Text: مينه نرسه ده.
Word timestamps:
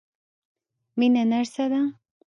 مينه 0.97 1.23
نرسه 1.31 1.65
ده. 1.71 1.81